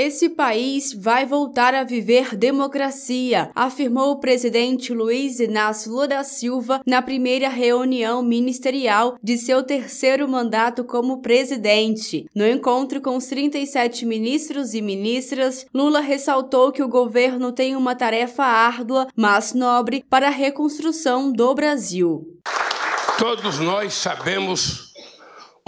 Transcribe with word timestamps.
Esse 0.00 0.28
país 0.28 0.92
vai 0.92 1.26
voltar 1.26 1.74
a 1.74 1.82
viver 1.82 2.36
democracia, 2.36 3.50
afirmou 3.52 4.12
o 4.12 4.20
presidente 4.20 4.94
Luiz 4.94 5.40
Inácio 5.40 5.90
Lula 5.90 6.06
da 6.06 6.22
Silva 6.22 6.80
na 6.86 7.02
primeira 7.02 7.48
reunião 7.48 8.22
ministerial 8.22 9.18
de 9.20 9.36
seu 9.36 9.60
terceiro 9.60 10.28
mandato 10.28 10.84
como 10.84 11.20
presidente. 11.20 12.26
No 12.32 12.46
encontro 12.46 13.00
com 13.00 13.16
os 13.16 13.26
37 13.26 14.06
ministros 14.06 14.72
e 14.72 14.80
ministras, 14.80 15.66
Lula 15.74 15.98
ressaltou 15.98 16.70
que 16.70 16.80
o 16.84 16.88
governo 16.88 17.50
tem 17.50 17.74
uma 17.74 17.96
tarefa 17.96 18.44
árdua, 18.44 19.08
mas 19.16 19.52
nobre, 19.52 20.04
para 20.08 20.28
a 20.28 20.30
reconstrução 20.30 21.32
do 21.32 21.52
Brasil. 21.56 22.38
Todos 23.18 23.58
nós 23.58 23.94
sabemos 23.94 24.87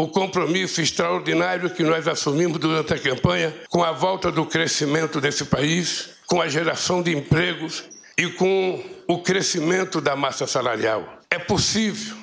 o 0.03 0.09
compromisso 0.09 0.81
extraordinário 0.81 1.69
que 1.69 1.83
nós 1.83 2.09
assumimos 2.09 2.59
durante 2.59 2.95
a 2.95 2.99
campanha 2.99 3.55
com 3.69 3.85
a 3.85 3.93
volta 3.93 4.33
do 4.33 4.47
crescimento 4.47 5.21
desse 5.21 5.45
país, 5.45 6.11
com 6.27 6.41
a 6.41 6.49
geração 6.49 7.03
de 7.03 7.15
empregos 7.15 7.85
e 8.17 8.29
com 8.29 8.83
o 9.07 9.19
crescimento 9.19 10.01
da 10.01 10.17
massa 10.17 10.47
salarial. 10.47 11.21
É 11.31 11.39
possível, 11.39 12.17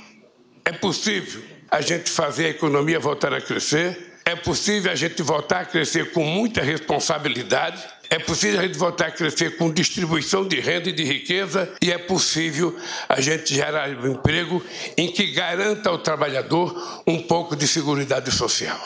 é 0.66 0.72
possível 0.72 1.44
a 1.70 1.80
gente 1.82 2.10
fazer 2.10 2.46
a 2.46 2.50
economia 2.50 3.00
voltar 3.00 3.34
a 3.34 3.42
crescer, 3.42 4.16
é 4.26 4.36
possível 4.36 4.92
a 4.92 4.96
gente 4.96 5.22
voltar 5.22 5.62
a 5.62 5.66
crescer 5.66 6.12
com 6.12 6.24
muita 6.24 6.62
responsabilidade 6.62 7.84
é 8.10 8.20
possível 8.20 8.60
a 8.60 8.64
gente 8.64 8.78
voltar 8.78 9.08
a 9.08 9.12
crescer 9.12 9.58
com 9.58 9.72
distribuição 9.72 10.48
de 10.48 10.60
renda 10.60 10.90
e 10.90 10.94
de 10.94 11.04
riqueza 11.04 11.70
e 11.82 11.92
é 11.92 11.98
possível 11.98 12.78
a 13.10 13.20
gente 13.20 13.54
gerar 13.54 13.90
um 13.90 14.14
emprego 14.14 14.64
em 14.96 15.12
que 15.12 15.28
garanta 15.28 15.90
ao 15.90 15.98
trabalhador 15.98 17.04
um 17.06 17.22
pouco 17.22 17.56
de 17.56 17.68
segurança 17.68 18.32
social. 18.32 18.80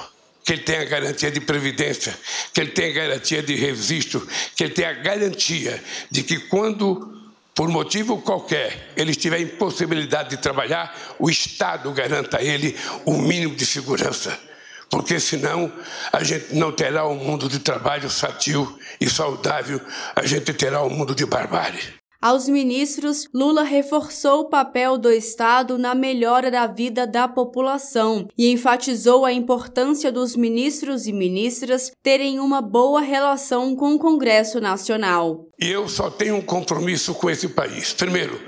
Que 0.43 0.53
ele 0.53 0.63
tenha 0.63 0.83
garantia 0.85 1.29
de 1.29 1.39
previdência, 1.39 2.17
que 2.51 2.61
ele 2.61 2.71
tenha 2.71 2.91
garantia 2.91 3.43
de 3.43 3.55
registro, 3.55 4.27
que 4.55 4.63
ele 4.63 4.73
tenha 4.73 4.93
garantia 4.93 5.81
de 6.09 6.23
que 6.23 6.39
quando 6.39 7.19
por 7.53 7.67
motivo 7.69 8.21
qualquer, 8.21 8.91
ele 8.95 9.11
estiver 9.11 9.39
em 9.39 9.47
possibilidade 9.47 10.31
de 10.31 10.37
trabalhar, 10.37 10.97
o 11.19 11.29
Estado 11.29 11.91
garanta 11.91 12.37
a 12.37 12.43
ele 12.43 12.75
o 13.05 13.13
mínimo 13.13 13.55
de 13.55 13.65
segurança 13.65 14.50
porque 14.91 15.19
senão 15.19 15.71
a 16.11 16.21
gente 16.23 16.53
não 16.53 16.71
terá 16.71 17.07
um 17.07 17.15
mundo 17.15 17.47
de 17.47 17.59
trabalho 17.59 18.09
sadio 18.09 18.77
e 18.99 19.09
saudável, 19.09 19.79
a 20.15 20.25
gente 20.27 20.53
terá 20.53 20.83
um 20.83 20.89
mundo 20.89 21.15
de 21.15 21.25
barbárie. 21.25 22.01
Aos 22.21 22.47
ministros, 22.47 23.27
Lula 23.33 23.63
reforçou 23.63 24.41
o 24.41 24.49
papel 24.49 24.95
do 24.95 25.09
Estado 25.09 25.75
na 25.79 25.95
melhora 25.95 26.51
da 26.51 26.67
vida 26.67 27.07
da 27.07 27.27
população 27.27 28.27
e 28.37 28.51
enfatizou 28.51 29.25
a 29.25 29.33
importância 29.33 30.11
dos 30.11 30.35
ministros 30.35 31.07
e 31.07 31.13
ministras 31.13 31.91
terem 32.03 32.39
uma 32.39 32.61
boa 32.61 33.01
relação 33.01 33.75
com 33.75 33.95
o 33.95 33.97
Congresso 33.97 34.61
Nacional. 34.61 35.47
Eu 35.57 35.89
só 35.89 36.11
tenho 36.11 36.35
um 36.35 36.41
compromisso 36.41 37.15
com 37.15 37.27
esse 37.27 37.47
país. 37.47 37.91
Primeiro, 37.91 38.39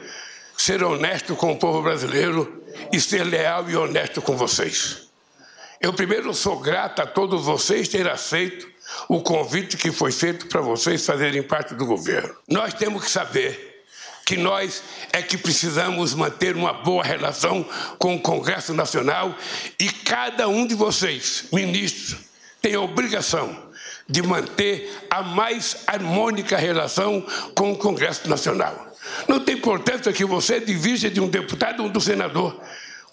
ser 0.55 0.83
honesto 0.83 1.35
com 1.35 1.51
o 1.51 1.57
povo 1.57 1.81
brasileiro 1.81 2.61
e 2.91 2.99
ser 2.99 3.23
leal 3.23 3.67
e 3.67 3.75
honesto 3.75 4.21
com 4.21 4.37
vocês. 4.37 5.02
Eu 5.83 5.91
primeiro 5.91 6.33
sou 6.33 6.61
grato 6.61 7.01
a 7.01 7.05
todos 7.05 7.43
vocês 7.43 7.89
terem 7.89 8.09
aceito 8.09 8.65
o 9.09 9.21
convite 9.21 9.75
que 9.75 9.91
foi 9.91 10.13
feito 10.13 10.47
para 10.47 10.61
vocês 10.61 11.05
fazerem 11.05 11.43
parte 11.43 11.75
do 11.75 11.85
governo. 11.85 12.33
Nós 12.47 12.73
temos 12.73 13.03
que 13.03 13.11
saber 13.11 13.83
que 14.25 14.37
nós 14.37 14.81
é 15.11 15.21
que 15.21 15.37
precisamos 15.37 16.13
manter 16.13 16.55
uma 16.55 16.71
boa 16.71 17.03
relação 17.03 17.67
com 17.97 18.15
o 18.15 18.19
Congresso 18.21 18.73
Nacional 18.73 19.35
e 19.77 19.89
cada 19.89 20.47
um 20.47 20.65
de 20.65 20.73
vocês, 20.73 21.47
ministros, 21.51 22.15
tem 22.61 22.75
a 22.75 22.79
obrigação 22.79 23.53
de 24.07 24.21
manter 24.21 24.89
a 25.09 25.21
mais 25.21 25.83
harmônica 25.85 26.55
relação 26.55 27.27
com 27.53 27.73
o 27.73 27.77
Congresso 27.77 28.29
Nacional. 28.29 28.87
Não 29.27 29.41
tem 29.41 29.55
importância 29.55 30.13
que 30.13 30.23
você 30.23 30.61
divija 30.61 31.09
de 31.09 31.19
um 31.19 31.27
deputado 31.27 31.83
ou 31.83 31.89
do 31.89 31.99
senador. 31.99 32.57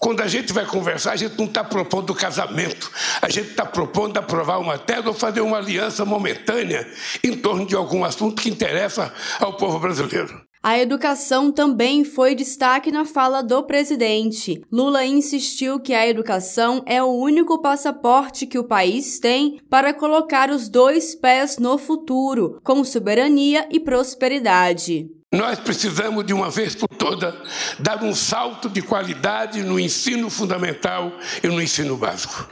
Quando 0.01 0.21
a 0.21 0.27
gente 0.27 0.51
vai 0.51 0.65
conversar, 0.65 1.11
a 1.11 1.15
gente 1.15 1.37
não 1.37 1.45
está 1.45 1.63
propondo 1.63 2.15
casamento, 2.15 2.91
a 3.21 3.29
gente 3.29 3.51
está 3.51 3.63
propondo 3.63 4.17
aprovar 4.17 4.59
uma 4.59 4.75
tese 4.75 5.07
ou 5.07 5.13
fazer 5.13 5.41
uma 5.41 5.57
aliança 5.57 6.03
momentânea 6.03 6.91
em 7.23 7.37
torno 7.37 7.67
de 7.67 7.75
algum 7.75 8.03
assunto 8.03 8.41
que 8.41 8.49
interessa 8.49 9.13
ao 9.39 9.53
povo 9.53 9.77
brasileiro. 9.77 10.41
A 10.63 10.79
educação 10.79 11.51
também 11.51 12.03
foi 12.03 12.33
destaque 12.33 12.91
na 12.91 13.05
fala 13.05 13.43
do 13.43 13.61
presidente. 13.61 14.63
Lula 14.71 15.05
insistiu 15.05 15.79
que 15.79 15.93
a 15.93 16.07
educação 16.07 16.81
é 16.87 17.01
o 17.03 17.13
único 17.13 17.61
passaporte 17.61 18.47
que 18.47 18.57
o 18.57 18.63
país 18.63 19.19
tem 19.19 19.59
para 19.69 19.93
colocar 19.93 20.49
os 20.49 20.67
dois 20.67 21.13
pés 21.13 21.59
no 21.59 21.77
futuro, 21.77 22.59
com 22.63 22.83
soberania 22.83 23.67
e 23.71 23.79
prosperidade. 23.79 25.20
Nós 25.31 25.59
precisamos, 25.59 26.25
de 26.25 26.33
uma 26.33 26.49
vez 26.49 26.75
por 26.75 26.89
todas, 26.89 27.33
dar 27.79 28.03
um 28.03 28.13
salto 28.13 28.67
de 28.67 28.81
qualidade 28.81 29.63
no 29.63 29.79
ensino 29.79 30.29
fundamental 30.29 31.17
e 31.41 31.47
no 31.47 31.61
ensino 31.61 31.95
básico. 31.95 32.49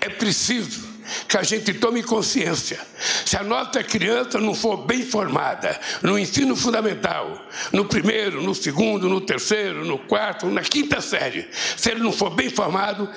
É 0.00 0.08
preciso 0.08 0.93
que 1.28 1.36
a 1.36 1.42
gente 1.42 1.72
tome 1.74 2.02
consciência. 2.02 2.78
Se 3.24 3.36
a 3.36 3.42
nossa 3.42 3.82
criança 3.82 4.38
não 4.38 4.54
for 4.54 4.78
bem 4.78 5.02
formada 5.02 5.78
no 6.02 6.18
ensino 6.18 6.56
fundamental, 6.56 7.40
no 7.72 7.84
primeiro, 7.84 8.42
no 8.42 8.54
segundo, 8.54 9.08
no 9.08 9.20
terceiro, 9.20 9.84
no 9.84 9.98
quarto, 9.98 10.46
na 10.46 10.62
quinta 10.62 11.00
série, 11.00 11.48
se 11.76 11.90
ele 11.90 12.00
não 12.00 12.12
for 12.12 12.30
bem 12.30 12.50
formado, 12.50 13.08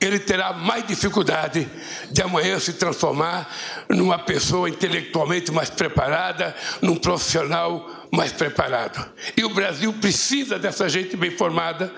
ele 0.00 0.18
terá 0.18 0.52
mais 0.52 0.86
dificuldade 0.86 1.68
de 2.10 2.22
amanhã 2.22 2.58
se 2.58 2.72
transformar 2.72 3.48
numa 3.88 4.18
pessoa 4.18 4.68
intelectualmente 4.68 5.52
mais 5.52 5.70
preparada, 5.70 6.54
num 6.80 6.96
profissional 6.96 7.88
mais 8.10 8.30
preparado. 8.30 9.10
E 9.36 9.42
o 9.42 9.48
Brasil 9.48 9.92
precisa 9.94 10.58
dessa 10.58 10.86
gente 10.88 11.16
bem 11.16 11.30
formada, 11.30 11.90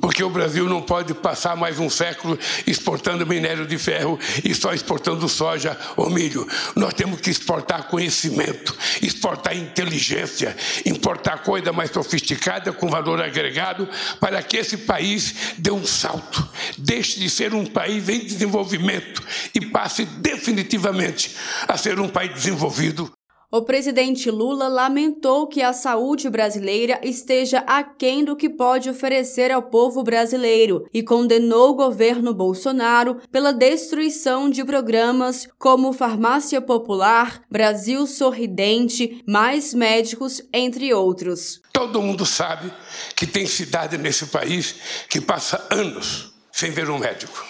porque 0.00 0.24
o 0.24 0.30
Brasil 0.30 0.66
não 0.66 0.80
pode 0.80 1.12
passar 1.12 1.54
mais 1.54 1.78
um 1.78 1.90
século 1.90 2.38
exportando 2.66 3.26
minério 3.26 3.66
de 3.66 3.76
ferro 3.76 4.18
e 4.42 4.54
só 4.54 4.72
exportando 4.80 5.28
soja 5.28 5.78
ou 5.96 6.10
milho. 6.10 6.46
Nós 6.74 6.94
temos 6.94 7.20
que 7.20 7.30
exportar 7.30 7.88
conhecimento, 7.88 8.76
exportar 9.02 9.56
inteligência, 9.56 10.56
importar 10.84 11.38
coisa 11.38 11.72
mais 11.72 11.90
sofisticada 11.90 12.72
com 12.72 12.88
valor 12.88 13.22
agregado 13.22 13.88
para 14.18 14.42
que 14.42 14.56
esse 14.56 14.78
país 14.78 15.54
dê 15.58 15.70
um 15.70 15.86
salto, 15.86 16.46
deixe 16.76 17.20
de 17.20 17.30
ser 17.30 17.54
um 17.54 17.66
país 17.66 18.08
em 18.08 18.20
desenvolvimento 18.20 19.22
e 19.54 19.60
passe 19.66 20.04
definitivamente 20.04 21.36
a 21.68 21.76
ser 21.76 22.00
um 22.00 22.08
país 22.08 22.32
desenvolvido 22.32 23.10
o 23.50 23.62
presidente 23.62 24.30
Lula 24.30 24.68
lamentou 24.68 25.46
que 25.48 25.60
a 25.60 25.72
saúde 25.72 26.30
brasileira 26.30 27.00
esteja 27.02 27.58
aquém 27.66 28.24
do 28.24 28.36
que 28.36 28.48
pode 28.48 28.88
oferecer 28.88 29.50
ao 29.50 29.62
povo 29.62 30.04
brasileiro 30.04 30.86
e 30.94 31.02
condenou 31.02 31.70
o 31.70 31.74
governo 31.74 32.32
Bolsonaro 32.32 33.16
pela 33.32 33.52
destruição 33.52 34.48
de 34.48 34.64
programas 34.64 35.48
como 35.58 35.92
Farmácia 35.92 36.60
Popular, 36.60 37.42
Brasil 37.50 38.06
Sorridente, 38.06 39.22
Mais 39.26 39.74
Médicos, 39.74 40.42
entre 40.52 40.94
outros. 40.94 41.60
Todo 41.72 42.00
mundo 42.00 42.24
sabe 42.24 42.72
que 43.16 43.26
tem 43.26 43.46
cidade 43.46 43.98
nesse 43.98 44.26
país 44.26 44.76
que 45.08 45.20
passa 45.20 45.66
anos 45.70 46.32
sem 46.52 46.70
ver 46.70 46.88
um 46.90 46.98
médico. 46.98 47.49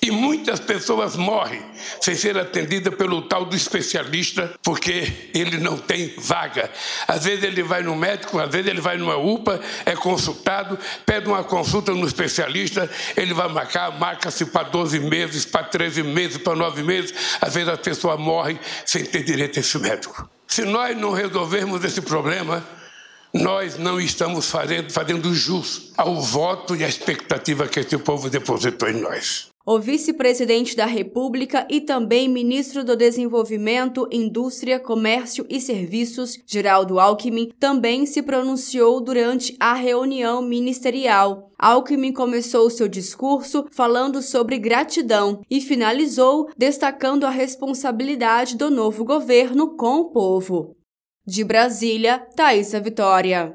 E 0.00 0.10
muitas 0.10 0.60
pessoas 0.60 1.16
morrem 1.16 1.62
sem 2.00 2.14
ser 2.14 2.36
atendidas 2.36 2.94
pelo 2.94 3.22
tal 3.22 3.44
do 3.44 3.56
especialista, 3.56 4.54
porque 4.62 5.30
ele 5.34 5.58
não 5.58 5.76
tem 5.76 6.14
vaga. 6.18 6.70
Às 7.06 7.24
vezes 7.24 7.44
ele 7.44 7.62
vai 7.62 7.82
no 7.82 7.94
médico, 7.94 8.38
às 8.38 8.50
vezes 8.50 8.70
ele 8.70 8.80
vai 8.80 8.96
numa 8.96 9.16
UPA, 9.16 9.60
é 9.84 9.94
consultado, 9.94 10.78
pede 11.06 11.28
uma 11.28 11.44
consulta 11.44 11.92
no 11.92 12.06
especialista, 12.06 12.90
ele 13.16 13.34
vai 13.34 13.48
marcar, 13.48 13.98
marca-se 13.98 14.46
para 14.46 14.68
12 14.68 15.00
meses, 15.00 15.44
para 15.44 15.64
13 15.64 16.02
meses, 16.02 16.38
para 16.38 16.54
9 16.54 16.82
meses. 16.82 17.14
Às 17.40 17.54
vezes 17.54 17.68
a 17.68 17.76
pessoa 17.76 18.16
morre 18.16 18.58
sem 18.84 19.04
ter 19.04 19.22
direito 19.22 19.58
a 19.58 19.60
esse 19.60 19.78
médico. 19.78 20.28
Se 20.46 20.62
nós 20.64 20.96
não 20.96 21.12
resolvermos 21.12 21.82
esse 21.84 22.00
problema, 22.00 22.64
nós 23.32 23.76
não 23.76 24.00
estamos 24.00 24.48
fazendo, 24.48 24.92
fazendo 24.92 25.34
jus 25.34 25.92
ao 25.96 26.20
voto 26.20 26.76
e 26.76 26.84
à 26.84 26.88
expectativa 26.88 27.66
que 27.66 27.80
esse 27.80 27.98
povo 27.98 28.30
depositou 28.30 28.88
em 28.88 29.00
nós. 29.00 29.53
O 29.66 29.78
vice-presidente 29.78 30.76
da 30.76 30.84
República 30.84 31.66
e 31.70 31.80
também 31.80 32.28
ministro 32.28 32.84
do 32.84 32.94
Desenvolvimento, 32.94 34.06
Indústria, 34.12 34.78
Comércio 34.78 35.46
e 35.48 35.58
Serviços, 35.58 36.38
Geraldo 36.46 37.00
Alckmin, 37.00 37.50
também 37.58 38.04
se 38.04 38.20
pronunciou 38.20 39.00
durante 39.00 39.56
a 39.58 39.72
reunião 39.72 40.42
ministerial. 40.42 41.50
Alckmin 41.58 42.12
começou 42.12 42.68
seu 42.68 42.86
discurso 42.86 43.64
falando 43.72 44.20
sobre 44.20 44.58
gratidão 44.58 45.40
e 45.50 45.62
finalizou 45.62 46.50
destacando 46.58 47.24
a 47.24 47.30
responsabilidade 47.30 48.58
do 48.58 48.70
novo 48.70 49.02
governo 49.02 49.76
com 49.76 50.00
o 50.00 50.10
povo. 50.10 50.76
De 51.26 51.42
Brasília, 51.42 52.18
Thaisa 52.36 52.78
Vitória. 52.80 53.50